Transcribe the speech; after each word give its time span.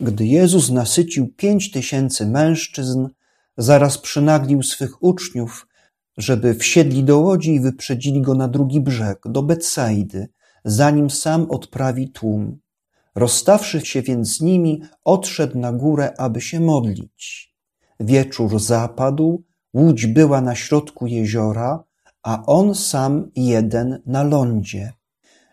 Gdy 0.00 0.26
Jezus 0.26 0.70
nasycił 0.70 1.28
pięć 1.28 1.70
tysięcy 1.70 2.26
mężczyzn, 2.26 3.08
zaraz 3.56 3.98
przynaglił 3.98 4.62
swych 4.62 5.02
uczniów, 5.02 5.66
żeby 6.16 6.54
wsiedli 6.54 7.04
do 7.04 7.18
łodzi 7.18 7.54
i 7.54 7.60
wyprzedzili 7.60 8.22
go 8.22 8.34
na 8.34 8.48
drugi 8.48 8.80
brzeg, 8.80 9.18
do 9.24 9.42
Betsaidy, 9.42 10.28
zanim 10.64 11.10
sam 11.10 11.50
odprawi 11.50 12.10
tłum. 12.10 12.58
Rozstawszy 13.14 13.80
się 13.80 14.02
więc 14.02 14.36
z 14.36 14.40
nimi, 14.40 14.82
odszedł 15.04 15.58
na 15.58 15.72
górę, 15.72 16.12
aby 16.18 16.40
się 16.40 16.60
modlić. 16.60 17.54
Wieczór 18.00 18.60
zapadł, 18.60 19.44
łódź 19.74 20.06
była 20.06 20.40
na 20.40 20.54
środku 20.54 21.06
jeziora, 21.06 21.84
a 22.22 22.46
on 22.46 22.74
sam 22.74 23.30
jeden 23.36 24.02
na 24.06 24.22
lądzie. 24.22 24.92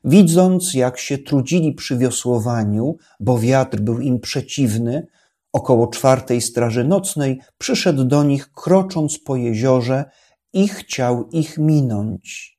Widząc, 0.08 0.74
jak 0.74 1.00
się 1.00 1.18
trudzili 1.18 1.74
przy 1.74 1.98
wiosłowaniu, 1.98 2.98
bo 3.20 3.40
wiatr 3.40 3.80
był 3.80 4.00
im 4.00 4.20
przeciwny, 4.20 5.08
około 5.54 5.88
czwartej 5.88 6.42
straży 6.42 6.84
nocnej 6.84 7.42
przyszedł 7.58 8.04
do 8.04 8.24
nich, 8.24 8.52
krocząc 8.52 9.20
po 9.20 9.36
jeziorze 9.36 10.06
i 10.54 10.68
chciał 10.68 11.30
ich 11.30 11.58
minąć. 11.58 12.58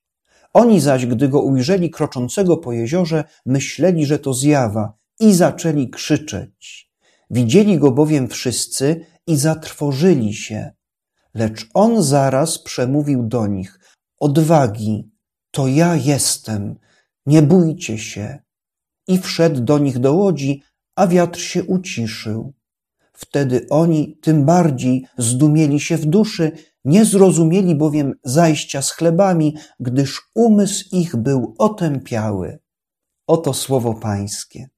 Oni 0.52 0.80
zaś, 0.80 1.06
gdy 1.06 1.28
go 1.28 1.42
ujrzeli 1.42 1.90
kroczącego 1.90 2.56
po 2.56 2.72
jeziorze, 2.72 3.24
myśleli, 3.46 4.06
że 4.06 4.18
to 4.18 4.34
zjawa 4.34 4.92
i 5.20 5.34
zaczęli 5.34 5.90
krzyczeć. 5.90 6.90
Widzieli 7.30 7.78
go 7.78 7.92
bowiem 7.92 8.28
wszyscy 8.28 9.06
i 9.26 9.36
zatrwożyli 9.36 10.34
się. 10.34 10.70
Lecz 11.34 11.68
on 11.74 12.02
zaraz 12.02 12.58
przemówił 12.58 13.22
do 13.22 13.46
nich: 13.46 13.80
Odwagi, 14.20 15.10
to 15.50 15.68
ja 15.68 15.96
jestem, 15.96 16.78
nie 17.28 17.42
bójcie 17.42 17.98
się. 17.98 18.38
I 19.08 19.18
wszedł 19.18 19.60
do 19.60 19.78
nich 19.78 19.98
do 19.98 20.14
łodzi, 20.14 20.62
a 20.96 21.06
wiatr 21.06 21.40
się 21.40 21.64
uciszył. 21.64 22.52
Wtedy 23.12 23.66
oni 23.70 24.18
tym 24.22 24.44
bardziej 24.44 25.06
zdumieli 25.18 25.80
się 25.80 25.96
w 25.96 26.06
duszy, 26.06 26.52
nie 26.84 27.04
zrozumieli 27.04 27.74
bowiem 27.74 28.12
zajścia 28.24 28.82
z 28.82 28.90
chlebami, 28.90 29.56
gdyż 29.80 30.22
umysł 30.34 30.84
ich 30.92 31.16
był 31.16 31.54
otępiały. 31.58 32.58
Oto 33.26 33.54
słowo 33.54 33.94
Pańskie. 33.94 34.68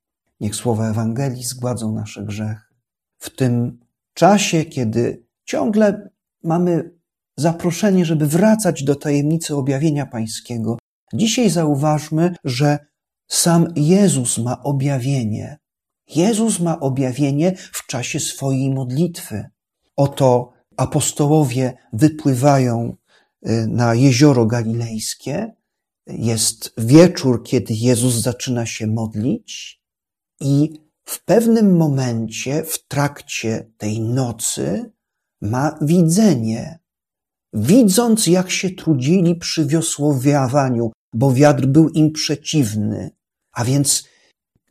Niech 0.41 0.57
słowa 0.57 0.91
Ewangelii 0.91 1.45
zgładzą 1.45 1.93
nasze 1.93 2.25
grzechy. 2.25 2.75
W 3.19 3.31
tym 3.31 3.79
czasie, 4.15 4.65
kiedy 4.65 5.25
ciągle 5.45 6.11
mamy 6.43 6.91
zaproszenie, 7.37 8.05
żeby 8.05 8.27
wracać 8.27 8.85
do 8.85 8.95
tajemnicy 8.95 9.57
objawienia 9.57 10.07
Pańskiego, 10.07 10.79
dzisiaj 11.15 11.51
zauważmy, 11.51 12.35
że 12.45 12.79
sam 13.29 13.67
Jezus 13.77 14.39
ma 14.39 14.63
objawienie. 14.63 15.59
Jezus 16.09 16.61
ma 16.61 16.81
objawienie 16.81 17.57
w 17.57 17.87
czasie 17.87 18.21
swojej 18.21 18.71
modlitwy. 18.71 19.45
Oto 19.97 20.53
apostołowie 20.77 21.77
wypływają 21.93 22.97
y, 23.49 23.67
na 23.69 23.95
jezioro 23.95 24.47
galilejskie. 24.47 25.53
Jest 26.07 26.73
wieczór, 26.79 27.43
kiedy 27.43 27.75
Jezus 27.75 28.15
zaczyna 28.15 28.67
się 28.67 28.87
modlić, 28.87 29.81
i 30.41 30.81
w 31.05 31.25
pewnym 31.25 31.77
momencie, 31.77 32.65
w 32.65 32.87
trakcie 32.87 33.71
tej 33.79 34.01
nocy, 34.01 34.93
ma 35.41 35.79
widzenie. 35.81 36.79
Widząc, 37.53 38.27
jak 38.27 38.51
się 38.51 38.71
trudzili 38.71 39.37
przy 39.37 39.67
wiosłowiawaniu, 39.67 40.93
bo 41.13 41.33
wiatr 41.33 41.67
był 41.67 41.89
im 41.89 42.13
przeciwny, 42.13 43.11
a 43.53 43.65
więc 43.65 44.05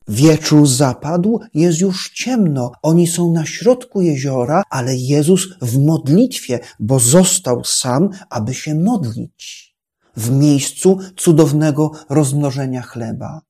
Wieczór 0.10 0.68
zapadł, 0.68 1.40
jest 1.54 1.80
już 1.80 2.10
ciemno. 2.10 2.72
Oni 2.84 3.08
są 3.08 3.32
na 3.32 3.46
środku 3.46 4.02
jeziora, 4.02 4.64
ale 4.70 4.96
Jezus 4.96 5.48
w 5.62 5.78
modlitwie, 5.78 6.60
bo 6.80 7.00
został 7.00 7.64
sam, 7.64 8.10
aby 8.30 8.54
się 8.54 8.76
modlić. 8.76 9.76
W 10.18 10.32
miejscu 10.32 10.98
cudownego 11.18 11.92
rozmnożenia 12.10 12.82
chleba. 12.82 13.42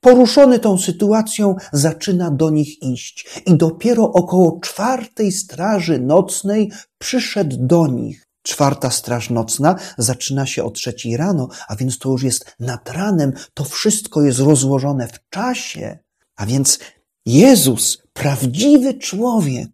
Poruszony 0.00 0.58
tą 0.58 0.78
sytuacją, 0.78 1.54
zaczyna 1.72 2.30
do 2.30 2.50
nich 2.50 2.82
iść 2.82 3.42
i 3.46 3.56
dopiero 3.56 4.12
około 4.12 4.60
czwartej 4.60 5.32
straży 5.32 6.00
nocnej 6.00 6.72
przyszedł 6.98 7.56
do 7.60 7.86
nich. 7.86 8.23
Czwarta 8.46 8.90
straż 8.90 9.30
nocna 9.30 9.76
zaczyna 9.98 10.46
się 10.46 10.64
o 10.64 10.70
trzeciej 10.70 11.16
rano, 11.16 11.48
a 11.68 11.76
więc 11.76 11.98
to 11.98 12.08
już 12.08 12.22
jest 12.22 12.56
nad 12.60 12.90
ranem, 12.90 13.32
to 13.54 13.64
wszystko 13.64 14.22
jest 14.22 14.38
rozłożone 14.38 15.08
w 15.08 15.28
czasie. 15.30 15.98
A 16.36 16.46
więc 16.46 16.78
Jezus, 17.26 18.02
prawdziwy 18.12 18.94
człowiek, 18.94 19.68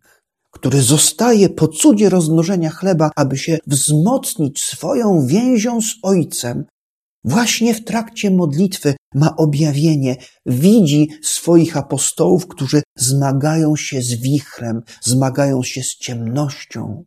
który 0.51 0.83
zostaje 0.83 1.49
po 1.49 1.69
cudzie 1.69 2.09
rozmnożenia 2.09 2.71
chleba, 2.71 3.11
aby 3.17 3.39
się 3.39 3.59
wzmocnić 3.67 4.63
swoją 4.63 5.27
więzią 5.27 5.81
z 5.81 5.95
Ojcem, 6.03 6.65
właśnie 7.25 7.75
w 7.75 7.85
trakcie 7.85 8.31
modlitwy 8.31 8.95
ma 9.15 9.37
objawienie, 9.37 10.17
widzi 10.47 11.09
swoich 11.23 11.77
apostołów, 11.77 12.47
którzy 12.47 12.83
zmagają 12.97 13.77
się 13.77 14.03
z 14.03 14.15
wichrem, 14.15 14.83
zmagają 15.03 15.63
się 15.63 15.83
z 15.83 15.97
ciemnością. 15.97 17.05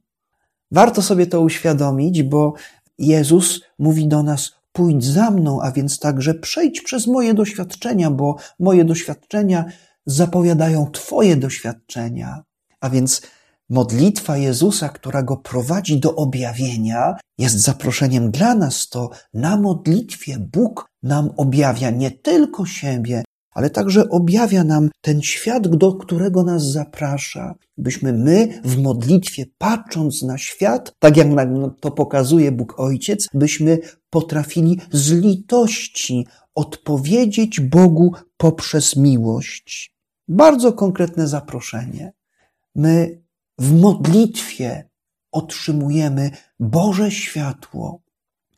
Warto 0.73 1.01
sobie 1.01 1.27
to 1.27 1.41
uświadomić, 1.41 2.23
bo 2.23 2.53
Jezus 2.97 3.61
mówi 3.79 4.07
do 4.07 4.23
nas: 4.23 4.51
pójdź 4.71 5.05
za 5.05 5.31
mną, 5.31 5.61
a 5.61 5.71
więc 5.71 5.99
także 5.99 6.33
przejdź 6.33 6.81
przez 6.81 7.07
moje 7.07 7.33
doświadczenia, 7.33 8.11
bo 8.11 8.35
moje 8.59 8.85
doświadczenia 8.85 9.65
zapowiadają 10.05 10.91
Twoje 10.91 11.35
doświadczenia. 11.35 12.43
A 12.81 12.89
więc 12.89 13.21
modlitwa 13.69 14.37
Jezusa, 14.37 14.89
która 14.89 15.23
go 15.23 15.37
prowadzi 15.37 15.99
do 15.99 16.15
objawienia, 16.15 17.15
jest 17.37 17.55
zaproszeniem 17.55 18.31
dla 18.31 18.55
nas. 18.55 18.89
To 18.89 19.09
na 19.33 19.57
modlitwie 19.57 20.37
Bóg 20.39 20.89
nam 21.03 21.29
objawia 21.37 21.89
nie 21.89 22.11
tylko 22.11 22.65
siebie, 22.65 23.23
ale 23.53 23.69
także 23.69 24.09
objawia 24.09 24.63
nam 24.63 24.89
ten 25.01 25.21
świat, 25.21 25.67
do 25.67 25.93
którego 25.93 26.43
nas 26.43 26.71
zaprasza, 26.71 27.55
byśmy 27.77 28.13
my 28.13 28.61
w 28.63 28.77
modlitwie, 28.77 29.45
patrząc 29.57 30.21
na 30.21 30.37
świat, 30.37 30.93
tak 30.99 31.17
jak 31.17 31.27
nam 31.27 31.75
to 31.79 31.91
pokazuje 31.91 32.51
Bóg 32.51 32.79
Ojciec, 32.79 33.27
byśmy 33.33 33.79
potrafili 34.09 34.79
z 34.91 35.11
litości 35.11 36.27
odpowiedzieć 36.55 37.59
Bogu 37.59 38.13
poprzez 38.37 38.95
miłość. 38.95 39.95
Bardzo 40.27 40.73
konkretne 40.73 41.27
zaproszenie. 41.27 42.13
My 42.75 43.21
w 43.57 43.81
modlitwie 43.81 44.89
otrzymujemy 45.31 46.31
Boże 46.59 47.11
światło. 47.11 48.01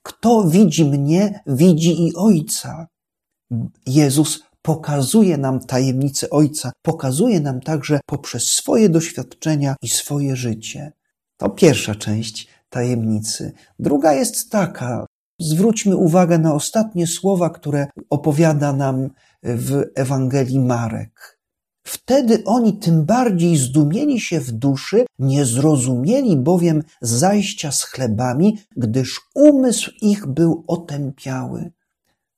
Kto 0.04 0.48
widzi 0.48 0.86
mnie, 0.86 1.40
widzi 1.48 2.08
i 2.08 2.16
Ojca. 2.16 2.88
Jezus 3.86 4.44
pokazuje 4.66 5.38
nam 5.38 5.60
tajemnicę 5.60 6.30
Ojca, 6.30 6.72
pokazuje 6.82 7.40
nam 7.40 7.62
także 7.62 8.00
poprzez 8.06 8.44
swoje 8.44 8.90
doświadczenia 8.90 9.76
i 9.82 9.90
swoje 9.90 10.36
życie. 10.36 10.92
To 11.38 11.50
pierwsza 11.50 11.96
część 11.96 12.48
tajemnicy. 12.70 13.52
Druga 13.80 14.14
jest 14.14 14.52
taka. 14.52 15.06
Zwróćmy 15.40 15.96
uwagę 15.96 16.38
na 16.38 16.54
ostatnie 16.54 17.08
słowa, 17.08 17.50
które 17.50 17.88
opowiada 18.10 18.74
nam 18.74 19.10
w 19.44 19.84
Ewangelii 19.96 20.60
Marek. 20.60 21.40
Wtedy 21.84 22.44
oni 22.46 22.78
tym 22.78 23.06
bardziej 23.06 23.58
zdumieli 23.58 24.20
się 24.20 24.40
w 24.40 24.52
duszy, 24.52 25.06
nie 25.20 25.46
zrozumieli 25.46 26.38
bowiem 26.38 26.84
zajścia 27.02 27.72
z 27.72 27.84
chlebami, 27.84 28.58
gdyż 28.78 29.22
umysł 29.36 29.92
ich 30.02 30.28
był 30.28 30.64
otępiały. 30.68 31.72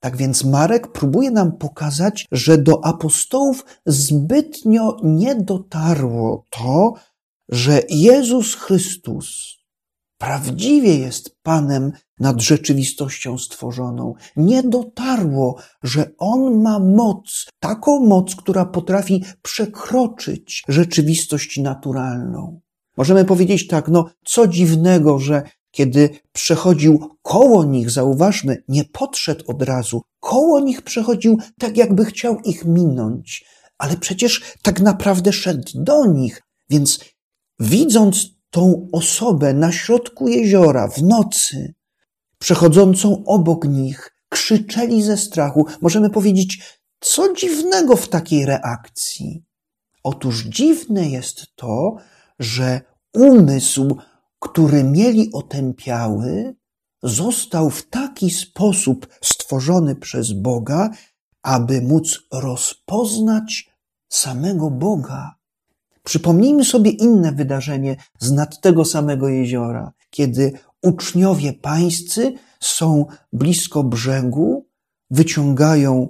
Tak 0.00 0.16
więc 0.16 0.44
Marek 0.44 0.92
próbuje 0.92 1.30
nam 1.30 1.52
pokazać, 1.52 2.26
że 2.32 2.58
do 2.58 2.84
apostołów 2.84 3.64
zbytnio 3.86 4.96
nie 5.02 5.34
dotarło 5.34 6.44
to, 6.50 6.94
że 7.48 7.82
Jezus 7.90 8.54
Chrystus 8.54 9.58
prawdziwie 10.18 10.98
jest 10.98 11.36
Panem 11.42 11.92
nad 12.20 12.40
rzeczywistością 12.40 13.38
stworzoną. 13.38 14.14
Nie 14.36 14.62
dotarło, 14.62 15.56
że 15.82 16.10
On 16.18 16.62
ma 16.62 16.78
moc, 16.78 17.46
taką 17.60 18.00
moc, 18.06 18.34
która 18.36 18.64
potrafi 18.64 19.24
przekroczyć 19.42 20.62
rzeczywistość 20.68 21.58
naturalną. 21.58 22.60
Możemy 22.96 23.24
powiedzieć 23.24 23.66
tak, 23.66 23.88
no 23.88 24.10
co 24.24 24.46
dziwnego, 24.46 25.18
że 25.18 25.42
kiedy 25.70 26.10
przechodził 26.32 27.08
koło 27.22 27.64
nich, 27.64 27.90
zauważmy, 27.90 28.62
nie 28.68 28.84
podszedł 28.84 29.44
od 29.46 29.62
razu, 29.62 30.02
koło 30.20 30.60
nich 30.60 30.82
przechodził 30.82 31.38
tak, 31.58 31.76
jakby 31.76 32.04
chciał 32.04 32.40
ich 32.40 32.64
minąć, 32.64 33.44
ale 33.78 33.96
przecież 33.96 34.42
tak 34.62 34.80
naprawdę 34.80 35.32
szedł 35.32 35.70
do 35.74 36.06
nich, 36.06 36.42
więc 36.70 37.00
widząc 37.60 38.26
tą 38.50 38.88
osobę 38.92 39.54
na 39.54 39.72
środku 39.72 40.28
jeziora 40.28 40.88
w 40.88 41.02
nocy, 41.02 41.74
przechodzącą 42.38 43.24
obok 43.26 43.64
nich, 43.64 44.10
krzyczeli 44.28 45.02
ze 45.02 45.16
strachu. 45.16 45.66
Możemy 45.80 46.10
powiedzieć, 46.10 46.78
co 47.00 47.34
dziwnego 47.34 47.96
w 47.96 48.08
takiej 48.08 48.46
reakcji. 48.46 49.44
Otóż 50.02 50.44
dziwne 50.44 51.08
jest 51.08 51.46
to, 51.56 51.96
że 52.38 52.80
umysł, 53.14 53.96
który 54.38 54.84
mieli 54.84 55.32
otępiały, 55.32 56.54
został 57.02 57.70
w 57.70 57.88
taki 57.88 58.30
sposób 58.30 59.06
stworzony 59.22 59.96
przez 59.96 60.32
Boga, 60.32 60.90
aby 61.42 61.82
móc 61.82 62.20
rozpoznać 62.32 63.70
samego 64.08 64.70
Boga. 64.70 65.34
Przypomnijmy 66.04 66.64
sobie 66.64 66.90
inne 66.90 67.32
wydarzenie 67.32 67.96
z 68.18 68.32
nad 68.32 68.60
tego 68.60 68.84
samego 68.84 69.28
jeziora, 69.28 69.92
kiedy 70.10 70.52
uczniowie 70.82 71.52
pańscy 71.52 72.34
są 72.60 73.06
blisko 73.32 73.84
brzegu, 73.84 74.66
wyciągają 75.10 76.08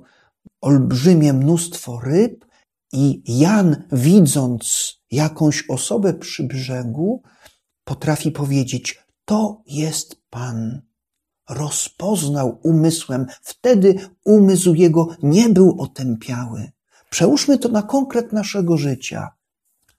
olbrzymie 0.61 1.33
mnóstwo 1.33 2.01
ryb 2.01 2.45
i 2.93 3.23
Jan, 3.39 3.85
widząc 3.93 4.95
jakąś 5.11 5.65
osobę 5.71 6.15
przy 6.15 6.45
brzegu, 6.45 7.23
potrafi 7.89 8.31
powiedzieć: 8.31 8.99
To 9.25 9.63
jest 9.67 10.17
Pan. 10.31 10.83
Rozpoznał 11.51 12.61
umysłem, 12.63 13.27
wtedy 13.43 13.95
umysł 14.25 14.75
jego 14.75 15.09
nie 15.23 15.49
był 15.49 15.81
otępiały. 15.81 16.71
Przełóżmy 17.11 17.59
to 17.59 17.69
na 17.69 17.83
konkret 17.83 18.33
naszego 18.33 18.77
życia. 18.77 19.29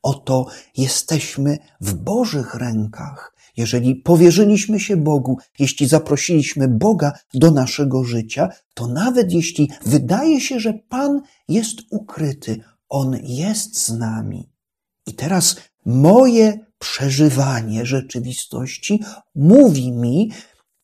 Oto 0.02 0.48
jesteśmy 0.78 1.58
w 1.82 1.94
Bożych 1.94 2.56
rękach. 2.56 3.36
Jeżeli 3.58 3.96
powierzyliśmy 3.96 4.80
się 4.80 4.98
Bogu, 4.98 5.38
jeśli 5.60 5.88
zaprosiliśmy 5.88 6.68
Boga 6.68 7.12
do 7.34 7.52
naszego 7.52 8.04
życia, 8.04 8.50
to 8.74 8.88
nawet 8.88 9.32
jeśli 9.32 9.72
wydaje 9.86 10.42
się, 10.42 10.60
że 10.60 10.74
Pan 10.74 11.22
jest 11.48 11.78
ukryty, 11.90 12.62
On 12.90 13.18
jest 13.24 13.86
z 13.86 13.90
nami. 13.90 14.50
I 15.06 15.14
teraz 15.14 15.56
moje 15.86 16.69
przeżywanie 16.80 17.86
rzeczywistości 17.86 19.04
mówi 19.36 19.92
mi, 19.92 20.32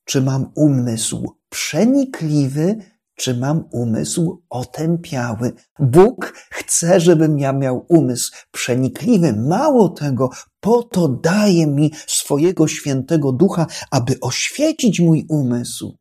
czy 0.06 0.22
mam 0.22 0.52
umysł 0.56 1.36
przenikliwy, 1.50 2.78
czy 3.16 3.38
mam 3.38 3.64
umysł 3.72 4.44
otępiały. 4.50 5.54
Bóg 5.80 6.34
chce, 6.52 7.00
żebym 7.00 7.40
ja 7.40 7.54
miał 7.54 7.86
umysł 7.90 8.34
przenikliwy. 8.52 9.34
Mało 9.34 9.90
tego, 9.90 10.30
po 10.60 10.84
to 10.84 11.08
daje 11.08 11.68
mi 11.68 11.92
swojego 12.08 12.68
świętego 12.68 13.32
ducha, 13.32 13.68
aby 13.92 14.20
oświecić 14.22 15.00
mój 15.00 15.26
umysł, 15.30 15.98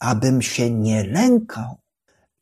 abym 0.00 0.42
się 0.42 0.70
nie 0.70 1.04
lękał, 1.04 1.76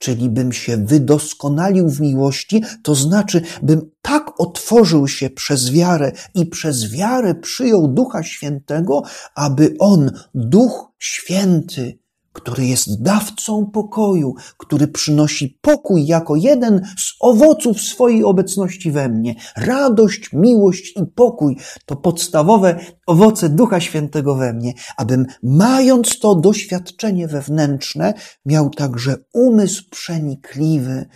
czyli 0.04 0.30
bym 0.30 0.52
się 0.52 0.76
wydoskonalił 0.76 1.88
w 1.88 2.00
miłości, 2.00 2.62
to 2.82 2.94
znaczy, 2.94 3.42
bym 3.62 3.90
tak 4.02 4.40
otworzył 4.40 5.08
się 5.08 5.30
przez 5.30 5.70
wiarę 5.70 6.12
i 6.34 6.46
przez 6.46 6.92
wiarę 6.92 7.34
przyjął 7.34 7.88
Ducha 7.88 8.22
Świętego, 8.22 9.02
aby 9.34 9.74
On, 9.78 10.10
Duch 10.34 10.92
Święty, 10.98 11.98
który 12.34 12.66
jest 12.66 13.02
dawcą 13.02 13.66
pokoju, 13.66 14.34
który 14.56 14.88
przynosi 14.88 15.58
pokój 15.60 16.06
jako 16.06 16.36
jeden 16.36 16.82
z 16.98 17.14
owoców 17.20 17.80
swojej 17.80 18.24
obecności 18.24 18.90
we 18.92 19.08
mnie. 19.08 19.34
Radość, 19.56 20.32
miłość 20.32 20.96
i 20.96 21.06
pokój 21.14 21.56
to 21.86 21.96
podstawowe 21.96 22.78
owoce 23.06 23.48
Ducha 23.48 23.80
Świętego 23.80 24.34
we 24.34 24.52
mnie, 24.52 24.72
abym 24.96 25.26
mając 25.42 26.18
to 26.18 26.34
doświadczenie 26.34 27.28
wewnętrzne, 27.28 28.14
miał 28.46 28.70
także 28.70 29.16
umysł 29.32 29.90
przenikliwy, 29.90 31.06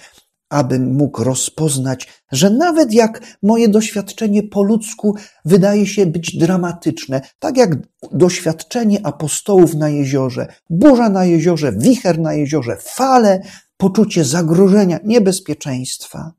abym 0.49 0.97
mógł 0.97 1.25
rozpoznać, 1.25 2.23
że 2.33 2.50
nawet 2.50 2.93
jak 2.93 3.37
moje 3.43 3.69
doświadczenie 3.69 4.43
po 4.43 4.62
ludzku 4.62 5.15
wydaje 5.45 5.87
się 5.87 6.06
być 6.06 6.37
dramatyczne, 6.37 7.21
tak 7.39 7.56
jak 7.56 7.77
doświadczenie 8.12 9.06
apostołów 9.06 9.75
na 9.75 9.89
jeziorze, 9.89 10.47
burza 10.71 11.09
na 11.09 11.25
jeziorze, 11.25 11.73
wicher 11.73 12.19
na 12.19 12.35
jeziorze, 12.35 12.77
fale, 12.81 13.41
poczucie 13.77 14.25
zagrożenia, 14.25 14.99
niebezpieczeństwa. 15.05 16.33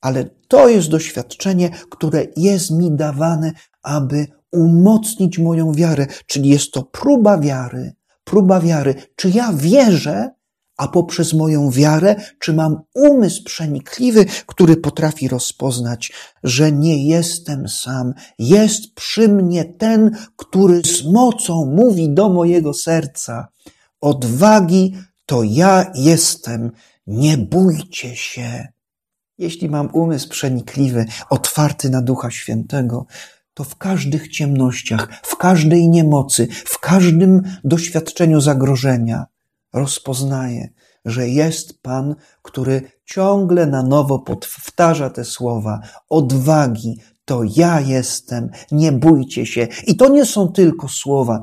Ale 0.00 0.24
to 0.48 0.68
jest 0.68 0.88
doświadczenie, 0.88 1.70
które 1.90 2.26
jest 2.36 2.70
mi 2.70 2.92
dawane, 2.92 3.52
aby 3.82 4.26
umocnić 4.52 5.38
moją 5.38 5.72
wiarę, 5.72 6.06
czyli 6.26 6.48
jest 6.48 6.72
to 6.72 6.82
próba 6.82 7.38
wiary, 7.38 7.92
próba 8.24 8.60
wiary. 8.60 8.94
Czy 9.16 9.30
ja 9.30 9.52
wierzę, 9.52 10.30
a 10.82 10.88
poprzez 10.88 11.32
moją 11.32 11.70
wiarę, 11.70 12.16
czy 12.38 12.52
mam 12.52 12.82
umysł 12.94 13.44
przenikliwy, 13.44 14.26
który 14.46 14.76
potrafi 14.76 15.28
rozpoznać, 15.28 16.12
że 16.42 16.72
nie 16.72 17.06
jestem 17.06 17.68
sam, 17.68 18.14
jest 18.38 18.94
przy 18.94 19.28
mnie 19.28 19.64
ten, 19.64 20.16
który 20.36 20.82
z 20.82 21.04
mocą 21.04 21.64
mówi 21.64 22.14
do 22.14 22.28
mojego 22.28 22.74
serca: 22.74 23.48
Odwagi 24.00 24.94
to 25.26 25.42
ja 25.42 25.92
jestem, 25.94 26.70
nie 27.06 27.38
bójcie 27.38 28.16
się. 28.16 28.68
Jeśli 29.38 29.68
mam 29.68 29.88
umysł 29.92 30.28
przenikliwy, 30.28 31.04
otwarty 31.30 31.90
na 31.90 32.02
Ducha 32.02 32.30
Świętego, 32.30 33.06
to 33.54 33.64
w 33.64 33.76
każdych 33.76 34.28
ciemnościach, 34.28 35.08
w 35.22 35.36
każdej 35.36 35.88
niemocy, 35.88 36.48
w 36.64 36.78
każdym 36.78 37.42
doświadczeniu 37.64 38.40
zagrożenia, 38.40 39.26
rozpoznaje, 39.72 40.68
że 41.04 41.28
jest 41.28 41.82
Pan, 41.82 42.14
który 42.42 42.82
ciągle 43.04 43.66
na 43.66 43.82
nowo 43.82 44.18
powtarza 44.18 45.10
te 45.10 45.24
słowa 45.24 45.80
odwagi, 46.08 46.98
to 47.24 47.40
ja 47.56 47.80
jestem, 47.80 48.50
nie 48.72 48.92
bójcie 48.92 49.46
się. 49.46 49.68
I 49.86 49.96
to 49.96 50.08
nie 50.08 50.26
są 50.26 50.48
tylko 50.48 50.88
słowa, 50.88 51.42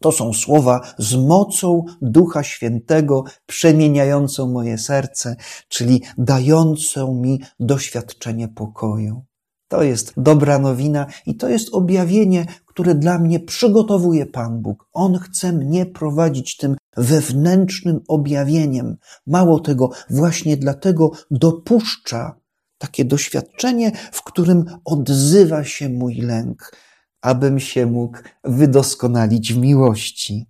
to 0.00 0.12
są 0.12 0.32
słowa 0.32 0.80
z 0.98 1.14
mocą 1.14 1.84
Ducha 2.02 2.42
Świętego, 2.42 3.24
przemieniającą 3.46 4.52
moje 4.52 4.78
serce, 4.78 5.36
czyli 5.68 6.02
dającą 6.18 7.14
mi 7.14 7.40
doświadczenie 7.60 8.48
pokoju. 8.48 9.24
To 9.68 9.82
jest 9.82 10.12
dobra 10.16 10.58
nowina 10.58 11.06
i 11.26 11.36
to 11.36 11.48
jest 11.48 11.74
objawienie, 11.74 12.46
które 12.66 12.94
dla 12.94 13.18
mnie 13.18 13.40
przygotowuje 13.40 14.26
Pan 14.26 14.62
Bóg. 14.62 14.88
On 14.92 15.18
chce 15.18 15.52
mnie 15.52 15.86
prowadzić 15.86 16.56
tym 16.56 16.76
wewnętrznym 16.96 18.00
objawieniem. 18.08 18.96
Mało 19.26 19.60
tego, 19.60 19.90
właśnie 20.10 20.56
dlatego 20.56 21.10
dopuszcza 21.30 22.36
takie 22.78 23.04
doświadczenie, 23.04 23.92
w 24.12 24.22
którym 24.22 24.64
odzywa 24.84 25.64
się 25.64 25.88
mój 25.88 26.14
lęk, 26.14 26.76
abym 27.20 27.60
się 27.60 27.86
mógł 27.86 28.18
wydoskonalić 28.44 29.54
w 29.54 29.58
miłości. 29.58 30.46